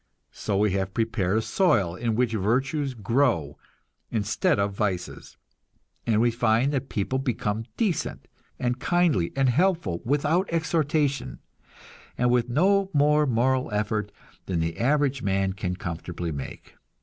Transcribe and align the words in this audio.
So 0.31 0.57
we 0.57 0.71
have 0.71 0.95
prepared 0.95 1.37
a 1.37 1.41
soil 1.43 1.93
in 1.93 2.15
which 2.15 2.31
virtues 2.33 2.95
grow 2.95 3.59
instead 4.09 4.57
of 4.57 4.73
vices, 4.73 5.37
and 6.07 6.19
we 6.19 6.31
find 6.31 6.73
that 6.73 6.89
people 6.89 7.19
become 7.19 7.65
decent 7.77 8.27
and 8.57 8.79
kindly 8.79 9.31
and 9.35 9.47
helpful 9.49 10.01
without 10.03 10.49
exhortation, 10.51 11.37
and 12.17 12.31
with 12.31 12.49
no 12.49 12.89
more 12.95 13.27
moral 13.27 13.71
effort 13.71 14.11
than 14.47 14.59
the 14.59 14.79
average 14.79 15.21
man 15.21 15.53
can 15.53 15.75
comfortably 15.75 16.31
make. 16.31 16.73